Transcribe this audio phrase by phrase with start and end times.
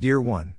[0.00, 0.54] Dear 1.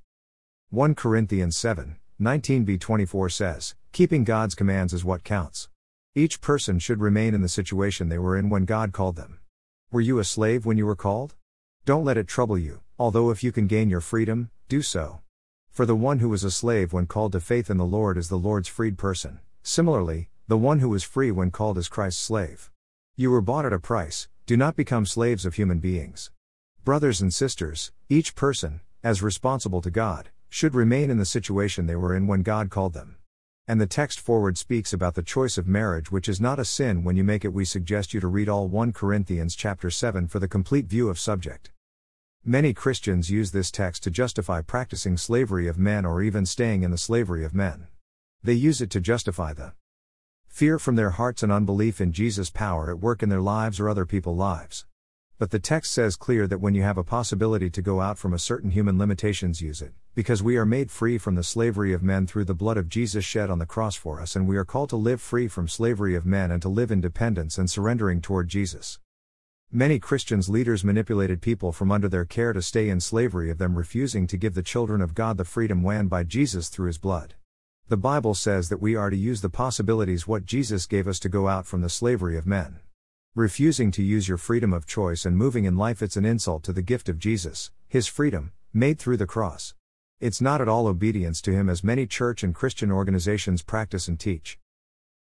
[0.70, 5.68] 1 Corinthians 7, 19b 24 says, Keeping God's commands is what counts.
[6.14, 9.40] Each person should remain in the situation they were in when God called them.
[9.92, 11.34] Were you a slave when you were called?
[11.86, 15.22] Don't let it trouble you, although if you can gain your freedom, do so.
[15.72, 18.30] For the one who was a slave when called to faith in the Lord is
[18.30, 19.40] the Lord's freed person.
[19.64, 22.70] Similarly, the one who was free when called is Christ's slave.
[23.16, 26.30] You were bought at a price, do not become slaves of human beings.
[26.84, 31.96] Brothers and sisters, each person, as responsible to God, should remain in the situation they
[31.96, 33.18] were in when God called them.
[33.68, 37.04] And the text forward speaks about the choice of marriage which is not a sin
[37.04, 40.40] when you make it we suggest you to read all 1 Corinthians chapter 7 for
[40.40, 41.72] the complete view of subject.
[42.44, 46.92] Many Christians use this text to justify practicing slavery of men or even staying in
[46.92, 47.88] the slavery of men.
[48.44, 49.74] They use it to justify the
[50.48, 53.88] fear from their hearts and unbelief in Jesus' power at work in their lives or
[53.88, 54.86] other people's lives.
[55.42, 58.32] But the text says clear that when you have a possibility to go out from
[58.32, 62.04] a certain human limitations, use it, because we are made free from the slavery of
[62.04, 64.64] men through the blood of Jesus shed on the cross for us, and we are
[64.64, 68.22] called to live free from slavery of men and to live in dependence and surrendering
[68.22, 69.00] toward Jesus.
[69.72, 73.74] Many Christians leaders manipulated people from under their care to stay in slavery of them
[73.74, 77.34] refusing to give the children of God the freedom won by Jesus through his blood.
[77.88, 81.30] The Bible says that we are to use the possibilities what Jesus gave us to
[81.30, 82.81] go out from the slavery of men.
[83.36, 86.74] Refusing to use your freedom of choice and moving in life, it's an insult to
[86.74, 89.74] the gift of Jesus, his freedom, made through the cross.
[90.20, 94.20] It's not at all obedience to him as many church and Christian organizations practice and
[94.20, 94.60] teach.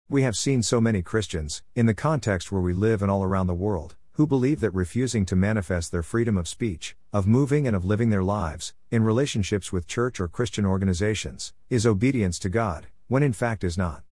[0.09, 3.48] We have seen so many Christians, in the context where we live and all around
[3.48, 7.78] the world, who believe that refusing to manifest their freedom of speech, of moving, and
[7.78, 12.88] of living their lives, in relationships with church or Christian organizations, is obedience to God,
[13.08, 14.04] when in fact is not.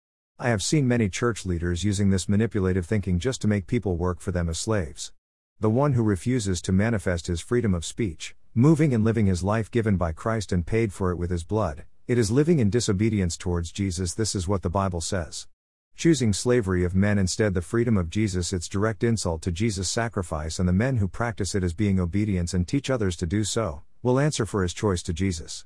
[0.41, 4.21] I have seen many church leaders using this manipulative thinking just to make people work
[4.21, 5.11] for them as slaves.
[5.59, 9.69] The one who refuses to manifest his freedom of speech, moving and living his life
[9.69, 13.37] given by Christ and paid for it with his blood, it is living in disobedience
[13.37, 14.15] towards Jesus.
[14.15, 15.49] This is what the Bible says.
[15.97, 20.61] Choosing slavery of men instead the freedom of Jesus, it's direct insult to Jesus' sacrifice,
[20.61, 23.83] and the men who practice it as being obedience and teach others to do so,
[24.05, 25.65] will answer for his choice to Jesus.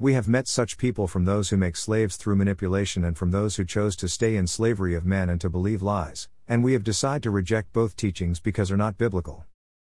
[0.00, 3.56] We have met such people from those who make slaves through manipulation and from those
[3.56, 6.82] who chose to stay in slavery of men and to believe lies, and we have
[6.82, 9.44] decided to reject both teachings because are not biblical.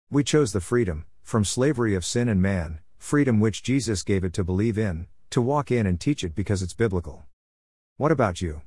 [0.09, 4.31] We chose the freedom, from slavery of sin and man, freedom which Jesus gave it
[4.35, 7.25] to believe in, to walk in and teach it because it's biblical.
[7.97, 8.61] What about you?